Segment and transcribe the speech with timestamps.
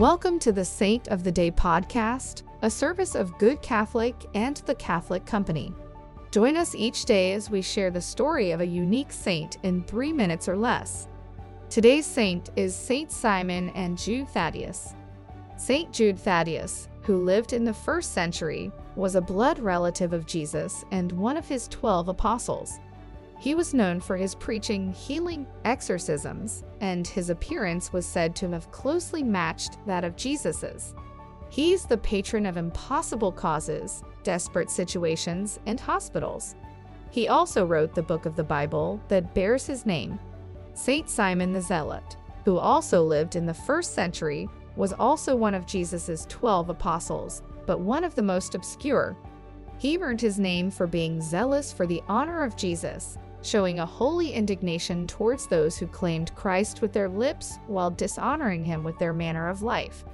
[0.00, 4.74] Welcome to the Saint of the Day podcast, a service of Good Catholic and the
[4.76, 5.74] Catholic Company.
[6.30, 10.10] Join us each day as we share the story of a unique saint in three
[10.10, 11.06] minutes or less.
[11.68, 14.94] Today's saint is Saint Simon and Jude Thaddeus.
[15.58, 20.82] Saint Jude Thaddeus, who lived in the first century, was a blood relative of Jesus
[20.92, 22.78] and one of his twelve apostles.
[23.40, 28.70] He was known for his preaching healing exorcisms, and his appearance was said to have
[28.70, 30.94] closely matched that of Jesus's.
[31.48, 36.54] He's the patron of impossible causes, desperate situations, and hospitals.
[37.10, 40.20] He also wrote the book of the Bible that bears his name.
[40.74, 45.66] Saint Simon the Zealot, who also lived in the first century, was also one of
[45.66, 49.16] Jesus's 12 apostles, but one of the most obscure.
[49.78, 54.32] He earned his name for being zealous for the honor of Jesus showing a holy
[54.32, 59.48] indignation towards those who claimed Christ with their lips while dishonoring him with their manner
[59.48, 60.04] of life.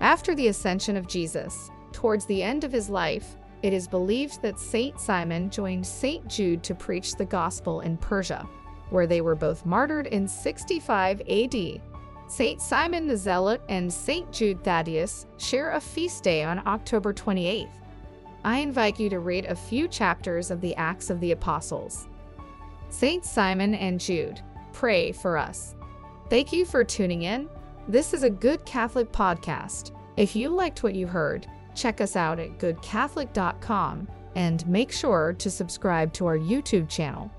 [0.00, 4.58] After the ascension of Jesus, towards the end of his life, it is believed that
[4.58, 8.46] Saint Simon joined Saint Jude to preach the gospel in Persia,
[8.90, 11.80] where they were both martyred in 65 AD.
[12.26, 17.68] Saint Simon the Zealot and Saint Jude Thaddeus share a feast day on October 28th.
[18.44, 22.08] I invite you to read a few chapters of the Acts of the Apostles.
[22.94, 24.40] Saint Simon and Jude,
[24.72, 25.74] pray for us.
[26.30, 27.48] Thank you for tuning in.
[27.88, 29.90] This is a Good Catholic podcast.
[30.16, 34.06] If you liked what you heard, check us out at goodcatholic.com
[34.36, 37.32] and make sure to subscribe to our YouTube channel.